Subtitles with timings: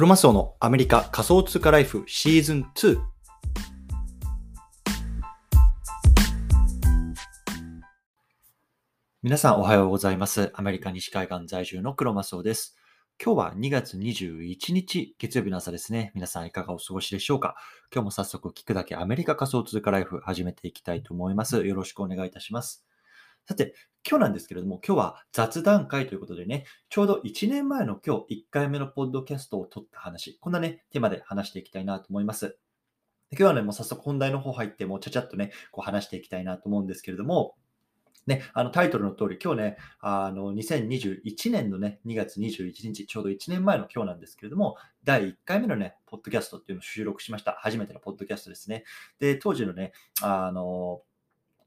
[0.00, 2.98] クロマスオのアメリカ仮想通貨ライフシーズン2。
[9.22, 10.52] 皆さんおはようございます。
[10.54, 12.78] アメリカ西海岸在住のクロマスオです。
[13.22, 16.12] 今日は2月21日月曜日の朝ですね。
[16.14, 17.54] 皆さんいかがお過ごしでしょうか？
[17.94, 21.66] 今日も早速聞くだけアメリカ仮想通貨ライフ始めていきたいと思います。
[21.66, 22.86] よろしくお願いいたします。
[23.46, 23.74] さて、
[24.08, 32.58] 今日なんですけれども、今日は雑談会ということでね、ちょうど1年前の今日、1回目のポッドキャストを撮った話、こんなね、テーマで話していきたいなと思います。
[33.32, 37.54] 今日はね、もう早速本題の方入って、もうちゃちゃっとね、こう話していきたいなと思うんですけれども、
[38.26, 47.52] ね、あのタイトルの通り、今日ね、あの2021年のね、2月21日、ちょうど1年前の今日なんですけれども、第1回目のね、ポッドキャストっていうのを収録しました。
[47.60, 48.84] 初めてのポッドキャストですね。
[49.18, 51.02] で、当時のね、あの、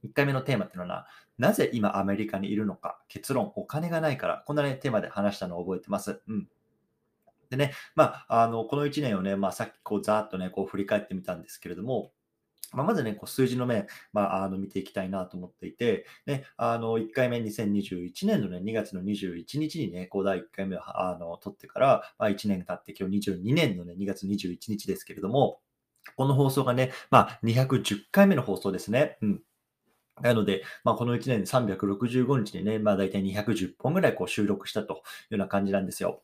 [0.06, 6.22] 1回目のテーマっていうのは、なぜ今アメリカにいるのか、結論、お金がないから、こんなね、テーマで話したのを覚えてます。
[6.28, 6.48] うん。
[7.50, 12.12] でね、まあ、あの、この1年をね、まあ、さっきこう、ざーっとね、こう、振り返ってみたんですけれども、
[12.74, 25.60] まあ、まずね、こう数字の面、まあ、あの見ていきたいなと思っていて、ね、あの1回目、2021年の、ね、2月の21日にね、こう第1回目をあの取ってから、まあ、1年経って、今日22年の、ね、2月21日ですけれども、
[26.16, 29.18] この放送がね、まあ、210回目の放送ですね。
[29.22, 29.42] うん。
[30.22, 36.22] なので、まあ、この1年365日でね、まあ、大体210本ぐらいこう収録したというような感じなんですよ。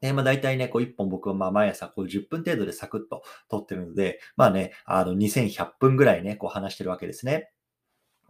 [0.00, 7.50] で、まあ大体ね、こう1本僕はまあ毎朝こう10分程度でサクッと撮ってるので、まあね、あの2100分ぐらいね、こう話してるわけですね。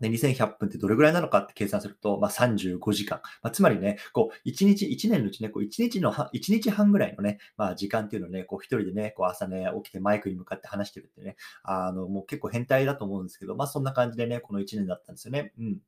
[0.00, 3.20] で、2100分ってどれぐらいなのかって計算すると、まあ35時間。
[3.42, 15.52] まあ、つまりね、こう1日、1年のうちね、こう1日の、1日半ぐらいのね、まあ時間っていうのをね、こう一人でね、こう朝ね、起きてマイクに向かって話してるってね、あの、もう結構変態だと思うんですけど、まあそんな感じでね、この1年だったんですよね。
[15.58, 15.78] うん。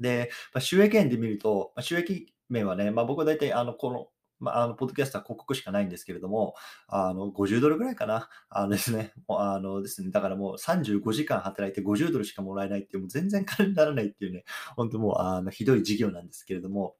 [0.00, 4.08] で、まあ、収益面で見ると、まあ、収益面はね、まあ僕は大体あの、この、
[4.40, 6.54] まあ、あの、ポッドキャストは広告しかないんですけれども、
[6.86, 8.28] あの、50ドルぐらいかな。
[8.48, 14.44] あのですね、あのですね、だからもう35時間働いて50ドルしかもらえないっていう、もう全然金にならないっていうね、
[14.76, 16.96] 本当もう、あの、ひどい事業なんですけれども、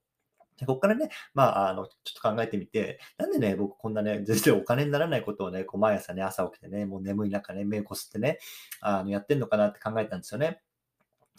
[0.58, 8.38] でここからね、まあ、あの、ちょっと考えてみて、なんでね、僕こんなね、全然お金にならないことをね、こう毎朝ね、朝起きてね、もう眠い中ね、目をこすってね、
[8.80, 10.60] あの、やってんのかなって考えたんですよね。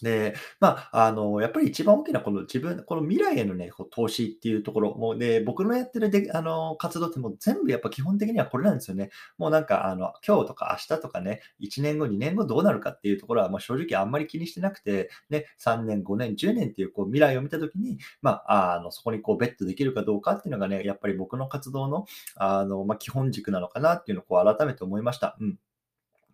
[0.04, 9.10] で、まあ、あの、やっぱり一番大きなこの自分、この未来へのね、こう投資っていうところ、もうで、僕のやってるで、あの、活動ってもう全部やっぱ基本的にはこれなんですよね。
[9.38, 22.06] もうなんか、あの、今日とか明日とかね、1年後、2年後どうなるかっていうところは、まあ正直あんまり気にしてなくて、ね、3年、5年、10年っていうこう未来を見たときに、まあ、あの、そこにこうベットできるかどうかっていうのがね、やっぱり僕の活動の、
[22.36, 25.38] あの、まあ基本軸なのかなっていうのをこう改めて思いました。
[25.40, 25.58] うん。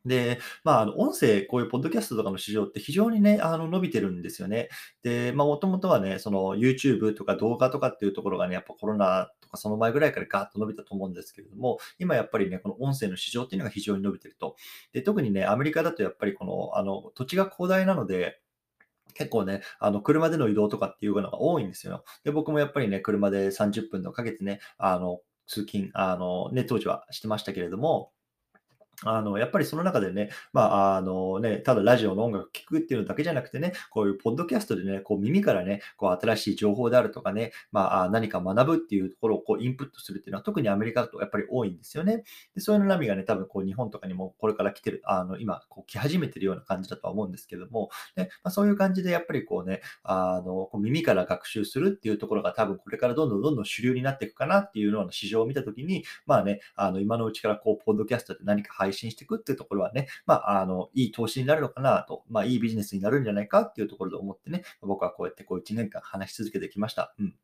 [0.05, 4.69] で、まあ、あの、音声、こういうポッドキャストとかの市場って非常にね、あの、伸びてるんですよね。
[5.03, 14.55] で、まあ、もともとはね、その YouTube とか動画とかっていうところがね、やっぱコロナとかその前ぐらいからガーッと伸びたと思うんですけれども、今やっぱりね、この音声の市場っていうのが非常に伸びてると。
[14.93, 18.41] で、特にね、アメリカだとやっぱりこの、あの、土地が広大なので、
[19.15, 22.03] 結構ね、あの、車での移動とかっていうのが多いんですよ。
[22.23, 28.11] で、僕もやっぱりね、車で30分とかけてね、あの、通勤、あの、ね、当時はしてましたけれども、
[29.03, 42.23] あの、やっぱりその中でね、まあ、あのね、ただラジオの音楽聴くっていうのだけじゃなくてね、こういうポッドキャストでね、こう耳からね、こう新しい情報であるとかね、まあ、何か学ぶっていうところをこうインプットするっていうのは特にアメリカだとやっぱり多いんですよね。
[42.53, 67.15] で、そういうの波がね、多分こう日本とかにもこれから来てる、あの、今、こう来始めてるような感じだとは思うんですけども、ね、まあ、そういう感じでやっぱりこうね、あの、こう耳から学習するっていうところが多分これからどんどんどんどん主流になっていくかなっていうような市場を見たときに、まあね、あの、今のうちからこう、ポッドキャストで何か配配信していくっていうところはね、まあ、あの、いい投資になるのかなと、まあ、いいビジネスになるんじゃないかっていうところで思ってね、僕はこうやってこう1年間話し続けてきました。
[67.19, 67.35] うん。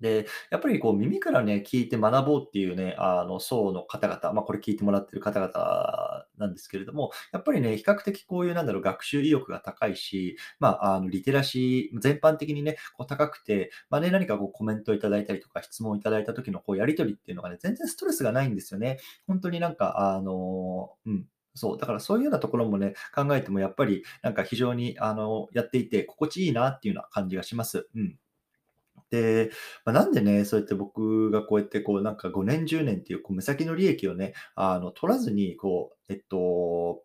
[0.00, 18.98] で、やっぱりこう耳からね、聞いて学ぼうっていうね、あの層の方々、まあこれ聞いてもらってる方々なんですけれども、やっぱりね、比較的こういうなんだろう、学習意欲が高いし、まあ、あの、リテラシー、全般的にね、こう高くて、まあね、何かこうコメントをいただいたりとか質問をいただいた時のこうやり取りっていうのがね、全然ストレスがないんですよね。
[19.26, 21.26] 本当になんか、あの、うん。
[21.54, 27.88] そう、だからそういうようなところもね、考えてもやっぱりなんか非常にあのやっていて心地いいなっていうような感じがします。
[27.96, 28.16] うん。
[29.10, 29.50] で、
[29.84, 37.02] まあ、なんでね、そうやって僕がこうやってこうなんか5年、10年っていうこう目先の利益をね、あの取らずに、こう、えっと、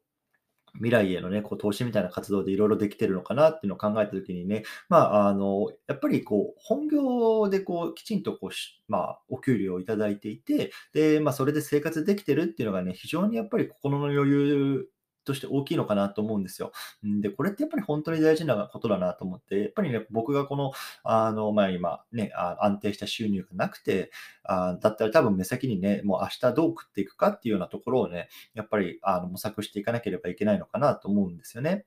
[0.75, 8.51] 未来へのね、こう投資みたいな活動でいろいろできてるのかなっていうのを考えたときにね、まあ、あの、やっぱりこう、本業でこう、きちんとこう、
[8.87, 14.87] まあ、お給料をいただいていて、で、まあ、それで生活できてるっていうのがね、非常にやっぱり心の余裕
[15.23, 16.71] として大きいのかなと思うんですよ。
[17.03, 20.71] で、これってやっぱり本当に大事なことだなと思って、やっぱりね、僕がこの、
[21.03, 24.11] あの、まあ、今ね、安定した収入がなくて、
[24.43, 31.85] あだったら多分目先にね、もう明日どう食っていくかっていうようなところをね、やっぱりあの模索していかなければいけないのかなと思うんですよね。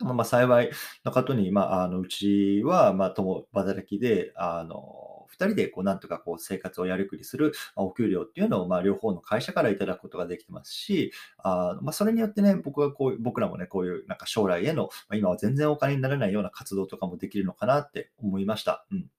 [0.00, 0.70] まあ、幸い
[1.04, 18.86] なことに、まあ、あのうちは、まあ、共働きで、あの、2人でこうなんとかこう生活をやりくりするお給料っていうのをまあ両方の会社からいただくことができてますし、あまあ、それによってね、僕はこう僕らもね、こういうなんか将来への、まあ、今は全然お金にならないような活動とかもできるのかなって思いました。
[18.90, 19.10] うん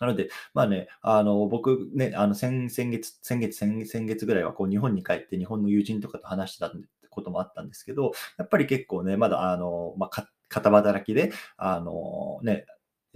[0.00, 6.72] なので、まあね、あの、僕ね、あの、先、先月、先月、先月ぐらいは、こう、日本に帰って日本の友人とかと話してた
[7.10, 12.66] こともあったんですけど、やっぱり結構ね、まだ、あの、まあ、片働きで、あの、ね、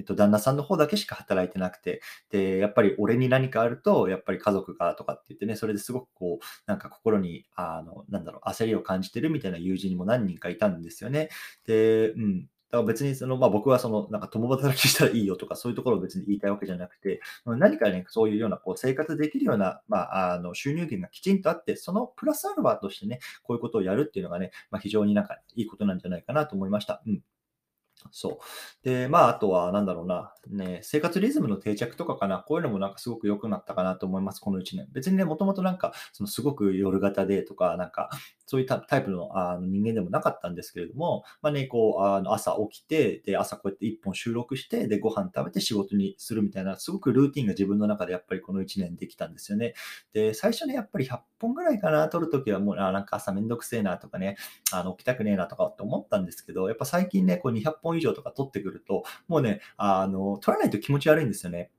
[0.03, 11.31] えっと、旦那さんの方だけしか働いてなくて、で、やっぱり俺に何かあると、やっぱり家族がとかって言ってね、それですごくこう、なんか心に、あの、なんだろう、焦りを感じてるみたいな友人にも何人かいたんですよね。
[11.67, 12.43] で、うん。
[12.73, 27.03] だから別にその、まあ、僕はその、なんか共働きしたらいいよとか、そういうところを別に言いたいわけじゃなくて、何かね、そういうようなこう生活できるような、まあ、あの収入源がきちんとあって、そのプラスアルファとしてね、こういうことをやるっていうのがね、まあ、非常になんかいいことなんじゃないかなと思いました。
[27.07, 27.23] うん。
[28.11, 28.85] そう。
[28.85, 34.89] で、まあ、あとは、なんだろうな、ね、生活リズムの定着とかかな、こういうのもなんかすごく良くなったかなと思います、この1年。
[34.93, 38.11] 別にね、もともとなんか、そのすごく夜型でとか、なんか、
[38.47, 49.75] そういったタイプのあの人間でもなかったんですけれども、まあね、こう、あの朝起きて、で、朝こうやって1本収録して、で、ご飯食べて仕事にするみたいな、すごくルーティンが自分の中でやっぱりこの1年できたんですよね。
[50.13, 54.37] で、最初ね、やっぱり100本ぐらいかな、撮るときはもう、あなんか朝めんどくせえなとかね、
[54.73, 61.71] あの起きたくねえなとかって思ったんですけど、やっぱ最近ね、こう200本以上とか取ってくると、もうね、あの、取らないと気持ち悪いんですよね。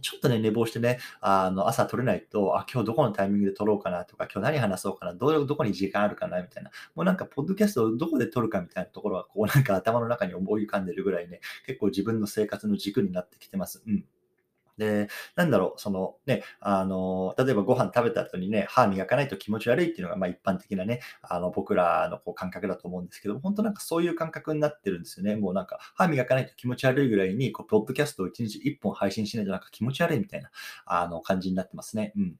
[0.00, 6.70] ちょっとね、寝坊してね、あの、朝撮れないと、あ、今日どこのタイミングで撮ろうかなとか、今日何話そうかな、ど、どこに時間あるかな、みたいな。
[6.94, 13.82] もうなんか、ポッドキャストをどこで撮るかみたいなところは、こうなんか頭の中に思い浮かんでるぐらいね、結構自分の生活の軸になってきてます。
[13.86, 14.06] うん。
[14.78, 25.36] で、なんだろう、そのね、あの、例えばご飯食べた後にね、歯磨かないと気持ち悪いっていうのが、まあ一般的なね、あの、僕らのこう感覚だと思うんですけど、本当なんかそういう感覚になってるんですよね。
[25.36, 30.50] もうなんか、歯磨かないと気持ち悪いぐらいに、こう、ポッドキャストを1日1本配信しないとなんか気持ち悪いみたいな、
[30.86, 32.12] あの、感じになってますね。
[32.16, 32.36] うん。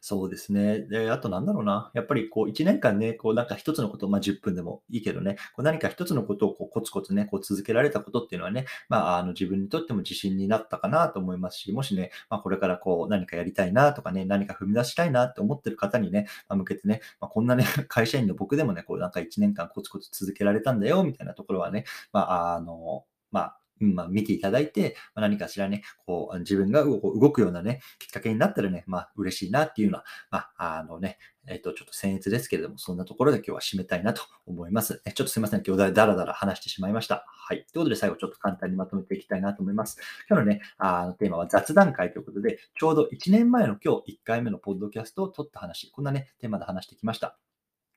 [0.00, 0.80] そうですね。
[0.80, 1.90] で、あとなんだろうな。
[1.94, 31.18] やっぱりこう1年間ね、こうなんか一つのこと、まあ10分でもいいけどね、こう何か一つのことをこうコツコツね、こう続けられたことっていうのはね、まああの自分にとっても自信になったかなと思いますし、もしね、まあこれからこう何かやりたいなとかね、何か踏み出したいなって思ってる方にね、まあ、向けてね、まあ、こんなね、 会社員の僕でもね、こうなんか1年間コツコツ続けられたんだよ、みたいなところはね、まああの、まあ、まあ、見ていただいて、まあ、何かしらね、こう、自分が動くようなね、きっかけになったらね、まあ、嬉しいなっていうのは、まあ、あのね、
[31.50, 35.02] えっ、と、ちょっと僭越ですけれども、そんなところで今日は締めたいなと思います。
[35.14, 35.62] ちょっとすいません。
[35.66, 37.24] 今日だらだら話してしまいました。
[37.26, 37.58] はい。
[37.58, 39.98] ということで、最後ちょっと簡単にまとめていきたいなと思います。
[40.28, 47.47] 今日のね、あのテーマは雑談会ということで、ちょうど1年前の今日1回目のポッドキャストを撮った話、こんなね、テーマで話してきました。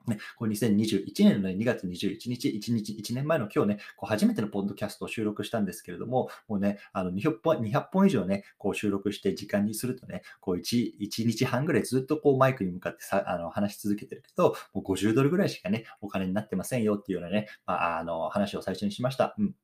[0.07, 19.35] ね、これ2021年の、ね、2月21日、1日、1年前の今日ね、こう初めてのポッドキャストを収録したんですけれども、もうね、あの200本 ,200 本以上ね、こう収録して時間にするとね、こう 1, 1日半ぐらいずっとこうマイクに向かってさあの話し続けてるけど、もう50ドルぐらいしかね、お金になってませんよっていうようなね、まあ、あの話を最初にしました。
[19.37, 19.55] うん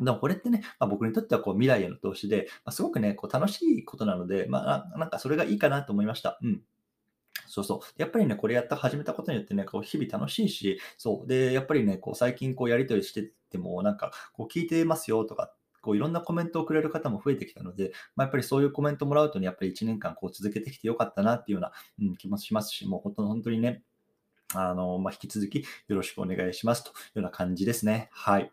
[0.00, 6.38] でもこれってね、まあ、僕にとってはこう未来への投資で、まあ、すごくね、こう楽しいことなので、まあ、なんかそれがいいかなと思いました。
[6.42, 6.62] うん。
[7.46, 7.80] そうそう。
[7.96, 11.28] やっぱりね、これやった始めたことによってね、こう日々楽しいし、そう。
[11.28, 23.82] で、やっぱりね、こう最近こうやりとりしてても、なんか、こう聞いてますよとか、こういろんなコメントをくれる方も増えてきたので、まあ、やっぱりそういうコメントもらうとね、やっぱり1年間こう続けてきてよかったなっていうような、うん、気もしますし、もう本当本当にね、
[24.54, 28.08] あの、まあ、引き続きよろしくお願いしますというような感じですね。
[28.12, 28.50] はい。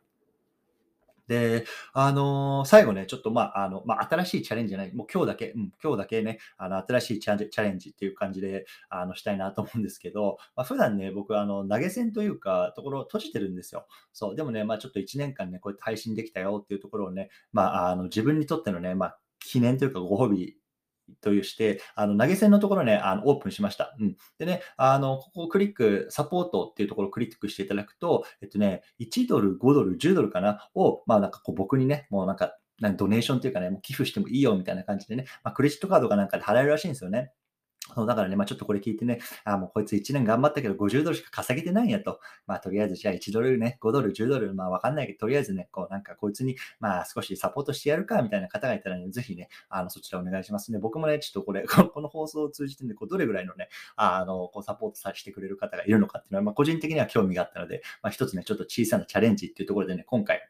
[1.31, 13.87] で、あのー、最後ね、ちょっとまあ、あの、まあ、新しいチャレンジじゃない、もう今日だけ、うん、今日だけね、あの、新しいチャレンジっていう感じで、あの、したいなと思うんですけど、 まあ、普段ね、僕、あの、投げ銭というか、ところを閉じてるんですよ。
[14.11, 20.60] そう、でもね、まあ、ちょっと1年間ね、こうやって配信できたよっていうところをね、まあ、あの、自分にとってのね、まあ、記念というかご褒美
[21.21, 23.95] というして、あの投げ銭のところね、あのオープンしました。
[23.99, 24.15] うん。
[24.37, 30.69] でね、あの、ここをクリック、サポートっていうところをクリックしていただくと、えっとね、1ドル、5ドル、10ドルかな？
[30.75, 37.31] を、まあなんかこう僕にね、もうなんか、なんドネーションというかね、もう寄付してもいいよみたいな感じでね、まあ、クレジットカードかなんかで払えるらしいんですよね。
[37.95, 42.19] そう、だからね、ま、ちょっとこれ聞いてね、あ、もうこいつ1年頑張ったけど50ドルしか稼げてないんやと。
[42.47, 50.79] まあ、とりあえずじゃあ1ドルね、5ドル、10ドル、まあ、わかんないけど、とりあえずね、こうなんかこいつに、まあ、少しサポートしてやるかみたいな方がいたらね、ぜひね、あの、そちらお願いしますね。
[50.79, 60.47] 僕もね、ちょっとこれ、 この放送を通じてね、こうどれぐらいのね、あの、こうサポートさせてくれる方がいるのかっていうのは、まあ、個人的には興味があったので、まあ、一つね、ちょっと小さなチャレンジっていうところでね、今回、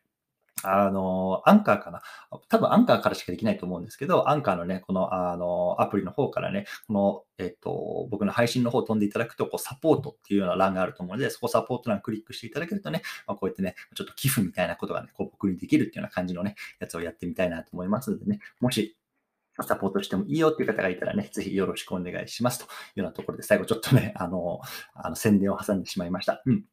[0.64, 2.02] あの、アンカーかな？
[2.50, 18.98] 多分アンカーからしかできないと思うんですけど、アンカーのね、この、あの、アプリの方からね、この、えっと、僕の配信の方を飛んでいただくと、こう、サポートっていうような欄があると思うので、そこサポート欄クリックしていただけるとね、まあ、こうやってね、ちょっと寄付みたいなことがね、こう僕にできるっていうような感じのね、やつをやってみたいなと思いますのでね、もし、
[19.64, 24.62] サポートしてもいいよっていう方がいたらね、ぜひよろしくお願いしますというようなところで、最後ちょっとね、あの、
[24.96, 26.42] あの宣伝を挟んでしまいました。
[26.46, 26.64] うん。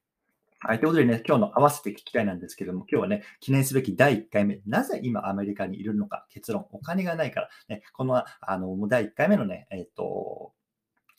[0.60, 0.80] はい。
[0.80, 10.52] ということでね、今日の合わせて聞きたいなんですけども、今日はね、記念すべき第1回目、なぜ今アメリカにいるのか、結論、お金がないから、ね、この、あの、第1回目のね、えっ、と、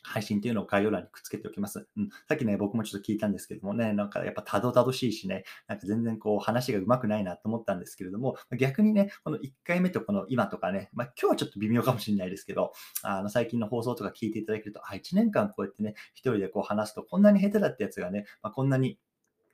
[0.04, 1.88] 配信っていうのを概要欄にくっつけておきます。
[1.96, 2.10] うん。
[2.28, 18.98] さっきね、僕もちょっと聞いたんですけどもね、なんかやっぱたどたどしいしね、なんか全然こう話が上手くないなと思ったんですけれども、逆にね、この1回目とこの今とかね、まあ今日はちょっと微妙かもしれないですけど、あの最近の放送とか聞いていただけると、あ、1年間こうやってね、一人でこう話すとこんなに下手だったやつがね、まあ、こんなに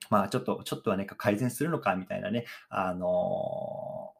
[0.09, 4.13] まあ、ちょっと、ちょっとはね、改善するのかみたいなね、あの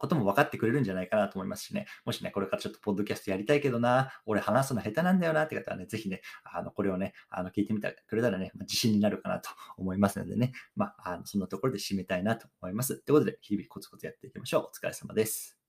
[0.00, 12.96] ことも分かってくれるんじゃないかなと思いますしね、もしね、これからちょっとポッドキャストやりたいけどな、俺話すの下手なんだよなって方はね、ぜひね、あの、これをね、あの、聞いてみてくれたらね、まあ、自信になるかなと思いますのでね、まあ、あのそんなところで締めたいなと思います。
[12.96, 14.62] ということで、日々コツコツやっていきましょう。
[14.62, 15.59] お疲れ様です。